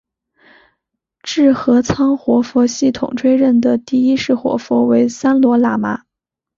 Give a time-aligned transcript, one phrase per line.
[1.21, 6.01] 智合仓活佛系统追认的第一世活佛为三罗喇嘛。